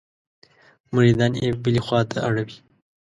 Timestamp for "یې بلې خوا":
1.43-1.99